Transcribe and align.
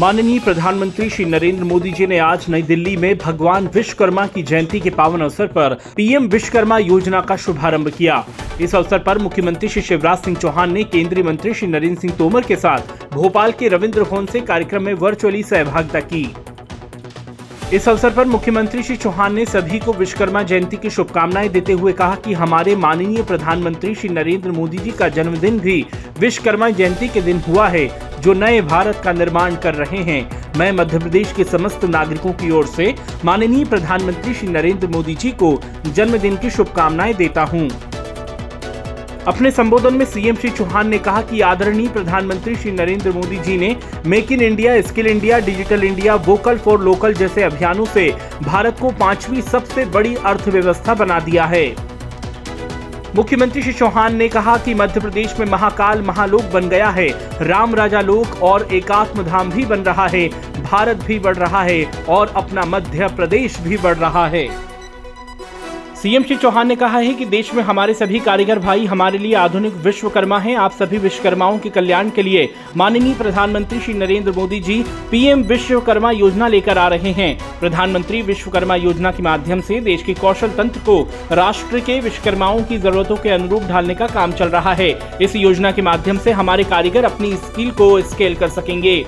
माननीय 0.00 0.38
प्रधानमंत्री 0.40 1.08
श्री 1.10 1.24
नरेंद्र 1.24 1.64
मोदी 1.64 1.90
जी 1.90 2.06
ने 2.06 2.18
आज 2.18 2.44
नई 2.48 2.62
दिल्ली 2.62 2.96
में 2.96 3.16
भगवान 3.18 3.66
विश्वकर्मा 3.74 4.26
की 4.26 4.42
जयंती 4.42 4.80
के 4.80 4.90
पावन 4.90 5.20
अवसर 5.20 5.46
पर 5.46 5.74
पीएम 5.96 6.28
विश्वकर्मा 6.28 6.78
योजना 6.78 7.20
का 7.20 7.36
शुभारंभ 7.36 7.88
किया। 7.88 8.24
इस 8.60 8.74
अवसर 8.74 8.98
पर 8.98 9.18
मुख्यमंत्री 9.18 9.68
श्री 9.68 9.82
शिवराज 9.82 10.18
सिंह 10.18 10.36
चौहान 10.36 10.72
ने 10.72 10.84
केंद्रीय 10.84 11.24
मंत्री 11.24 11.54
श्री 11.54 11.68
नरेंद्र 11.68 12.00
सिंह 12.00 12.14
तोमर 12.18 12.42
के 12.42 12.56
साथ 12.56 13.12
भोपाल 13.12 13.52
के 13.52 13.68
रविंद्र 13.68 14.04
भवन 14.04 14.26
से 14.26 14.40
कार्यक्रम 14.40 14.82
में 14.82 14.92
वर्चुअली 14.94 15.42
सहभागिता 15.42 16.00
की। 16.00 16.24
इस 17.72 17.88
अवसर 17.88 18.10
पर 18.10 18.24
मुख्यमंत्री 18.24 18.82
श्री 18.82 18.96
चौहान 18.96 19.34
ने 19.34 19.44
सभी 19.46 19.78
को 19.78 19.92
विश्वकर्मा 19.92 20.42
जयंती 20.42 20.76
की 20.76 20.90
शुभकामनाएँ 20.90 21.48
देते 21.48 21.72
हुए 21.72 21.92
कहा 21.92 22.14
कि 22.14 22.32
हमारे 22.32 22.74
माननीय 22.76 23.22
प्रधानमंत्री 23.22 23.94
श्री 23.94 24.08
नरेंद्र 24.08 24.52
मोदी 24.52 24.78
जी 24.78 24.90
का 24.90 25.08
जन्मदिन 25.08 25.58
भी 25.60 25.84
विश्वकर्मा 26.18 26.70
जयंती 26.70 27.08
के 27.08 27.20
दिन 27.22 27.40
हुआ 27.40 27.68
है, 27.68 27.86
जो 28.20 28.32
नए 28.32 28.60
भारत 28.62 29.00
का 29.04 29.12
निर्माण 29.12 29.56
कर 29.56 29.74
रहे 29.74 30.02
हैं 30.02 30.58
मैं 30.58 30.70
मध्य 30.72 30.98
प्रदेश 30.98 31.32
के 31.32 31.44
समस्त 31.44 31.84
नागरिकों 31.84 32.32
की 32.32 32.50
ओर 32.50 32.66
से 32.66 32.94
माननीय 33.24 33.64
प्रधानमंत्री 33.64 34.34
श्री 34.34 34.48
नरेंद्र 34.48 34.88
मोदी 34.88 35.14
जी 35.14 35.30
को 35.42 35.56
जन्मदिन 35.86 36.36
की 36.36 36.50
शुभकामनाएँ 36.50 37.14
देता 37.14 37.44
हूँ। 37.44 37.68
अपने 39.28 39.50
संबोधन 39.50 39.94
में 39.94 40.04
सीएम 40.04 40.36
श्री 40.36 40.50
चौहान 40.50 40.88
ने 40.88 40.98
कहा 40.98 41.22
कि 41.22 41.40
आदरणीय 41.40 41.88
प्रधानमंत्री 41.88 42.54
श्री 42.56 42.70
नरेंद्र 42.70 43.10
मोदी 43.12 43.36
जी 43.36 43.56
ने 43.58 43.76
make 44.06 44.32
in 44.32 44.40
India, 44.40 44.80
skill 44.82 45.06
India, 45.06 45.38
digital 45.38 45.84
India, 45.84 46.14
vocal 46.14 46.58
for 46.58 46.80
local 46.80 47.14
जैसे 47.14 47.42
अभियानों 47.42 47.84
से 47.84 48.16
भारत 48.42 48.78
को 48.80 48.90
पांचवी 48.90 49.42
सबसे 49.42 49.84
बड़ी 49.84 50.14
अर्थव्यवस्था 50.14 50.94
बना 50.94 51.20
दिया 51.20 51.44
है। 51.44 51.76
मुख्यमंत्री 53.16 53.62
श्री 53.62 53.72
चौहान 53.72 54.16
ने 54.16 54.28
कहा 54.28 54.56
कि 54.56 54.74
मध्य 54.74 55.00
प्रदेश 55.00 55.38
में 55.40 55.46
महाकाल 55.46 56.02
महालोक 56.02 56.42
बन 56.42 56.68
गया 56.68 56.88
है। 56.88 57.08
राम 57.42 57.74
राजा 57.74 58.00
लोक 58.00 58.42
और 58.42 58.68
एकात्म 58.72 59.22
धाम 59.22 59.50
भी 59.50 59.64
बन 59.64 59.80
रहा 59.80 60.06
है। 60.06 60.28
भारत 60.62 60.96
भी 60.96 61.18
बढ़ 61.18 61.36
रहा 61.36 61.62
है 61.62 61.84
और 62.08 62.32
अपना 62.36 62.64
मध्य 62.64 63.08
प्रदेश 63.08 63.60
भी 63.60 63.76
बढ़ 63.76 63.96
रहा 63.96 64.26
है। 64.26 64.69
सीएम 66.02 66.22
श्री 66.22 66.36
चौहान 66.36 66.68
ने 66.68 66.74
कहा 66.76 66.98
है 66.98 67.12
कि 67.14 67.24
देश 67.24 67.52
में 67.54 67.62
हमारे 67.62 67.94
सभी 67.94 68.18
कारीगर 68.20 68.58
भाई 68.58 68.86
हमारे 68.86 69.18
लिए 69.18 69.34
आधुनिक 69.34 69.74
विश्वकर्मा 69.76 70.38
हैं। 70.38 70.56
आप 70.56 70.72
सभी 70.72 70.98
विश्वकर्माओं 70.98 71.58
के 71.58 71.70
कल्याण 71.70 72.10
के 72.10 72.22
लिए 72.22 72.48
माननीय 72.76 73.14
प्रधानमंत्री 73.14 73.80
श्री 73.80 73.94
नरेंद्र 73.94 74.32
मोदी 74.32 74.60
जी 74.60 74.82
पीएम 75.10 75.42
विश्वकर्मा 75.42 76.10
योजना 76.10 76.48
लेकर 76.48 76.78
आ 76.78 76.88
रहे 76.88 77.12
हैं। 77.12 77.60
प्रधानमंत्री 77.60 78.22
विश्वकर्मा 78.22 78.76
योजना 78.76 79.10
के 79.10 79.22
माध्यम 79.22 79.60
से 79.60 79.80
देश 79.80 80.02
के 80.02 80.14
कौशल 80.14 80.48
तंत्र 80.48 80.80
को 80.80 81.00
राष्ट्र 81.32 81.80
के 81.80 82.00
विश्वकर्माओं 82.00 82.62
की 82.62 82.78
जरूरतों 82.78 83.16
के 83.16 83.28
अनुरूप 83.28 83.62
ढालने 83.62 83.94
का 83.94 84.06
काम 84.06 84.32
चल 84.32 84.48
रहा 84.48 84.72
है। 84.74 84.90
इस 85.22 85.36
योजना 85.36 85.72
के 85.72 85.82
माध्यम 85.82 86.18
से 86.18 86.30
हमारे 86.30 86.64
कारीगर 86.64 87.04
अपनी 87.04 87.36
स्किल 87.36 87.70
को 87.70 88.00
स्केल 88.00 88.34
कर 88.34 88.48
सकेंगे। 88.48 89.04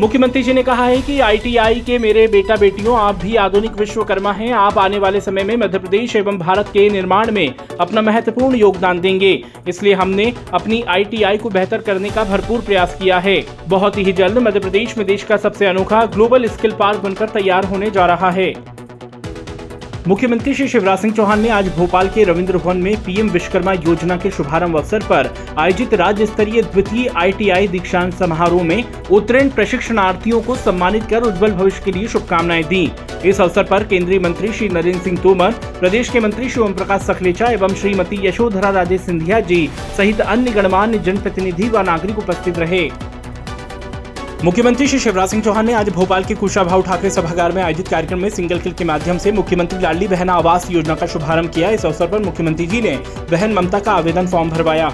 मुख्यमंत्री 0.00 0.42
जी 0.42 0.52
ने 0.52 0.62
कहा 0.62 0.84
है 0.84 1.00
कि 1.02 1.18
आईटीआई 1.20 1.80
के 1.80 1.98
मेरे 1.98 2.26
बेटा 2.28 2.56
बेटियों, 2.56 2.98
आप 2.98 3.14
भी 3.14 3.34
आधुनिक 3.36 3.72
विश्वकर्मा 3.72 4.32
हैं। 4.32 4.52
आप 4.52 4.78
आने 4.78 4.98
वाले 4.98 5.20
समय 5.20 5.42
में 5.42 5.56
मध्य 5.56 5.78
प्रदेश 5.78 6.14
एवं 6.16 6.38
भारत 6.38 6.68
के 6.72 6.88
निर्माण 6.90 7.30
में 7.30 7.54
अपना 7.80 8.02
महत्वपूर्ण 8.02 8.56
योगदान 8.56 9.00
देंगे। 9.00 9.32
इसलिए 9.68 9.94
हमने 9.94 10.32
अपनी 10.54 10.80
आईटीआई 10.88 11.38
को 11.38 11.50
बेहतर 11.50 11.80
करने 11.80 12.10
का 12.10 12.24
भरपूर 12.24 12.60
प्रयास 12.60 12.96
किया 13.00 13.18
है। 13.18 13.42
बहुत 13.68 13.98
ही 13.98 14.12
जल्द 14.12 14.38
मध्य 14.38 14.60
प्रदेश 14.60 14.96
में 14.98 15.06
देश 15.06 15.22
का 15.22 15.36
सबसे 15.36 15.66
अनोखा 15.66 16.04
ग्लोबल 16.06 16.46
स्किल 16.46 16.72
पार्क 16.78 17.00
बनकर 17.00 17.28
तैयार 17.30 17.64
होने 17.64 17.90
जा 17.90 18.06
रहा 18.06 18.30
है। 18.30 18.52
मुख्यमंत्री 20.08 20.52
श्री 20.54 20.66
शिवराज 20.68 20.98
सिंह 20.98 21.12
चौहान 21.14 21.40
ने 21.40 21.48
आज 21.48 21.66
भोपाल 21.76 22.08
के 22.08 22.22
रविंद्र 22.24 22.58
भवन 22.58 22.76
में 22.76 23.04
पीएम 23.04 23.30
विश्वकर्मा 23.30 23.72
योजना 23.72 24.16
के 24.16 24.30
शुभारंभ 24.30 24.76
अवसर 24.76 25.00
पर 25.00 25.28
आयोजित 25.58 25.94
राज्य 25.94 26.26
स्तरीय 26.26 26.62
द्वितीय 26.62 27.08
आईटीआई 27.16 27.66
दीक्षांत 27.68 28.14
समारोह 28.14 28.62
में 28.62 28.82
उत्तीर्ण 29.10 29.50
प्रशिक्षणार्थियों 29.50 30.40
को 30.42 30.56
सम्मानित 30.56 31.04
कर 31.10 31.22
उज्जवल 31.22 31.52
भविष्य 31.52 31.82
के 31.84 31.92
लिए 31.92 32.08
शुभकामनाएँ 32.08 32.64
दी। 32.64 32.90
इस 33.24 33.40
अवसर 33.40 33.64
पर 33.64 33.84
केंद्रीय 33.84 34.18
मंत्री 34.18 34.52
श्री 34.52 34.68
नरेंद्र 34.68 35.02
सिंह 35.02 35.18
तोमर, 35.22 35.50
प्रदेश 35.80 36.08
के 36.08 36.20
मंत्री 36.20 36.48
श्री 36.48 36.62
ओम 36.62 36.74
प्रकाश 36.74 37.02
सखलेचा 37.02 37.50
एवं 37.50 37.74
श्रीमती 37.74 38.26
यशोधरा 38.26 38.70
राजे 38.70 38.98
सिंधिया 38.98 39.40
जी 39.42 39.68
सहित 39.96 40.20
अन्य 40.20 40.50
गणमान्य 40.52 40.98
जनप्रतिनिधि 41.00 41.68
व 41.68 41.82
नागरिक 41.82 42.18
उपस्थित 42.18 42.58
रहे। 42.58 42.88
मुख्यमंत्री 44.44 44.86
श्री 44.88 44.98
शिवराज 44.98 45.28
सिंह 45.28 45.42
चौहान 45.42 45.66
ने 45.66 45.72
आज 45.72 45.88
भोपाल 45.88 46.24
के 46.24 46.34
कुशाभाऊ 46.34 46.82
ठाकरे 46.82 47.10
सभागार 47.10 47.52
में 47.52 47.62
आयोजित 47.62 47.88
कार्यक्रम 47.88 48.18
में 48.18 48.28
सिंगल 48.30 48.58
किल 48.58 48.72
के 48.72 48.84
माध्यम 48.84 49.18
से 49.18 49.32
मुख्यमंत्री 49.32 49.78
लाडली 49.80 50.08
बहना 50.08 50.32
आवास 50.32 50.70
योजना 50.70 50.94
का 50.94 51.06
शुभारंभ 51.06 51.50
किया। 51.54 51.70
इस 51.70 51.86
अवसर 51.86 52.06
पर 52.06 52.22
मुख्यमंत्री 52.22 52.66
जी 52.66 52.80
ने 52.80 52.96
बहन 53.30 53.52
ममता 53.52 53.78
का 53.78 53.92
आवेदन 53.92 54.26
फॉर्म 54.26 54.50
भरवाया। 54.50 54.88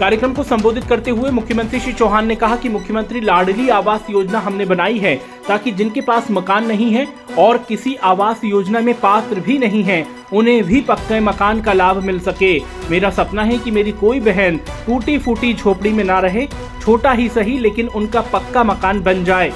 कार्यक्रम 0.00 0.34
को 0.34 0.42
संबोधित 0.42 0.84
करते 0.84 1.10
हुए 1.10 1.30
मुख्यमंत्री 1.30 1.80
श्री 1.80 1.92
चौहान 1.92 2.26
ने 2.26 2.34
कहा 2.34 2.56
कि 2.56 2.68
मुख्यमंत्री 2.68 3.20
लाडली 3.20 3.68
आवास 3.70 4.10
योजना 4.10 4.38
हमने 4.38 4.64
बनाई 4.66 4.98
है 4.98 5.14
ताकि 5.48 5.72
जिनके 5.72 6.00
पास 6.00 6.30
मकान 6.30 6.66
नहीं 6.66 6.90
है 6.92 7.06
और 7.38 7.58
किसी 7.58 7.94
आवास 8.04 8.44
योजना 8.44 8.80
में 8.80 8.94
पात्र 9.00 9.40
भी 9.40 9.58
नहीं 9.58 9.82
है, 9.84 10.04
उन्हें 10.32 10.62
भी 10.64 10.80
पक्के 10.80 11.20
मकान 11.20 11.60
का 11.60 11.72
लाभ 11.72 12.02
मिल 12.02 12.18
सके। 12.20 12.58
मेरा 12.90 13.10
सपना 13.10 13.42
है 13.42 13.58
कि 13.58 13.70
मेरी 13.70 13.92
कोई 13.94 14.20
बहन 14.20 14.56
टूटी 14.86 15.18
फूटी 15.18 15.54
झोपड़ी 15.54 15.92
में 15.92 16.04
ना 16.04 16.18
रहे 16.20 16.46
छोटा 16.88 17.10
ही 17.12 17.28
सही, 17.28 17.58
लेकिन 17.58 17.88
उनका 17.88 18.20
पक्का 18.32 18.62
मकान 18.64 19.00
बन 19.02 19.24
जाए। 19.24 19.52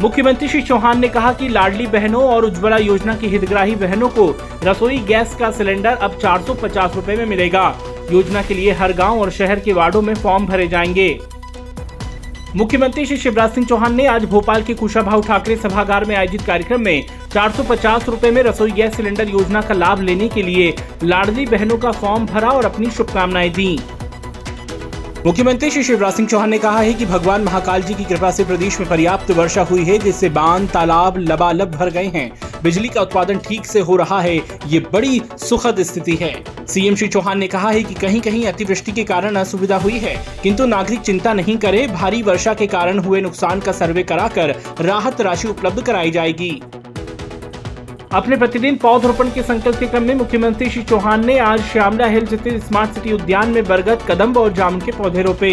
मुख्यमंत्री 0.00 0.48
श्री 0.48 0.60
चौहान 0.62 1.00
ने 1.00 1.08
कहा 1.08 1.32
कि 1.32 1.48
लाडली 1.48 1.86
बहनों 1.86 2.22
और 2.24 2.44
उज्ज्वला 2.44 2.76
योजना 2.76 3.14
की 3.14 3.26
हितग्राही 3.26 3.74
बहनों 3.74 4.08
को 4.08 4.28
रसोई 4.64 4.98
गैस 4.98 5.34
का 5.34 5.50
सिलेंडर 5.50 5.96
अब 5.96 6.16
चार 6.18 6.42
सौ 6.42 7.02
में 7.08 7.24
मिलेगा। 7.26 7.64
योजना 8.12 8.42
के 8.42 8.54
लिए 8.54 8.72
हर 8.72 8.92
गाँव 8.92 9.20
और 9.20 9.30
शहर 9.30 9.60
के 9.60 9.72
वार्डो 9.72 10.00
में 10.02 10.14
फॉर्म 10.14 10.46
भरे 10.46 10.68
जाएँगे। 10.68 11.08
मुख्यमंत्री 12.56 13.04
श्री 13.06 13.16
शिवराज 13.16 13.50
सिंह 13.50 13.66
चौहान 13.66 13.94
ने 13.94 14.06
आज 14.06 14.24
भोपाल 14.24 14.62
के 14.62 14.74
कुशाभाऊ 14.74 15.22
ठाकरे 15.22 15.56
सभागार 15.56 16.04
में 16.04 16.14
आयोजित 16.16 16.42
कार्यक्रम 16.42 16.80
में 16.80 17.04
चार 17.32 17.50
सौ 17.50 18.16
में 18.24 18.42
रसोई 18.42 18.70
गैस 18.70 18.96
सिलेंडर 18.96 19.28
योजना 19.28 19.60
का 19.60 19.74
लाभ 19.74 20.00
लेने 20.00 20.28
के 20.28 20.42
लिए 20.42 20.74
लाडली 21.04 21.46
बहनों 21.46 21.78
का 21.78 21.90
फॉर्म 21.92 22.26
भरा 22.26 22.48
और 22.48 22.64
अपनी 22.64 22.90
शुभकामनाएँ 22.90 23.50
दी। 23.50 23.78
मुख्यमंत्री 25.26 25.70
श्री 25.70 25.82
शिवराज 25.82 26.12
सिंह 26.14 26.28
चौहान 26.28 26.50
ने 26.50 26.58
कहा 26.58 26.80
है 26.80 26.92
कि 26.94 27.06
भगवान 27.06 27.42
महाकाल 27.42 27.82
जी 27.82 27.94
की 27.94 28.04
कृपा 28.04 28.30
से 28.30 28.44
प्रदेश 28.44 28.78
में 28.80 28.88
पर्याप्त 28.88 29.30
वर्षा 29.30 29.62
हुई 29.62 29.84
है, 29.84 29.96
जिससे 29.98 30.28
बाँध, 30.28 30.68
तालाब, 30.70 31.16
लबालब 31.18 31.70
भर 31.70 31.90
गए 31.90 32.06
हैं। 32.06 32.30
बिजली 32.62 32.88
का 32.88 33.00
उत्पादन 33.00 33.38
ठीक 33.38 33.66
से 33.66 33.80
हो 33.80 33.96
रहा 33.96 34.20
है, 34.20 34.36
ये 34.66 34.80
बड़ी 34.92 35.20
सुखद 35.38 35.82
स्थिति 35.82 36.14
है। 36.14 36.32
सीएम 36.66 36.94
श्री 36.94 37.08
चौहान 37.08 37.38
ने 37.38 37.48
कहा 37.48 37.70
है 37.70 37.82
कि 37.82 37.94
कहीं 37.94 38.20
कहीं 38.20 38.44
अतिवृष्टि 38.46 38.92
के 38.92 39.04
कारण 39.04 39.36
असुविधा 39.36 39.76
हुई 39.76 39.98
है, 39.98 40.14
किंतु 40.42 40.66
नागरिक 40.66 41.00
चिंता 41.00 41.32
नहीं 41.32 41.56
करे, 41.56 41.86
भारी 41.86 42.22
वर्षा 42.22 42.54
के 42.54 42.66
कारण 42.66 42.98
हुए 42.98 43.20
नुकसान 43.20 43.60
का 43.60 43.72
सर्वे 43.72 44.02
कराकर 44.02 44.54
राहत 44.80 45.20
राशि 45.20 45.48
उपलब्ध 45.48 45.82
कराई 45.82 46.10
जाएगी। 46.10 46.50
अपने 48.16 48.36
प्रतिदिन 48.36 48.76
पौधरोपण 48.76 49.30
के 49.30 49.42
संकल्प 49.42 49.78
के 49.78 49.86
क्रम 49.86 50.02
में 50.02 50.14
मुख्यमंत्री 50.14 50.68
श्री 50.70 50.82
चौहान 50.82 51.24
ने 51.26 51.38
आज 51.38 51.60
श्यामला 51.62 52.06
हिल 52.06 52.26
स्थित 52.26 52.62
स्मार्ट 52.64 52.90
सिटी 52.90 53.12
उद्यान 53.12 53.50
में 53.50 53.64
बरगद, 53.64 54.06
कदम्ब 54.08 54.36
और 54.36 54.52
जामुन 54.52 54.80
के 54.80 54.92
पौधे 54.92 55.22
रोपे। 55.22 55.50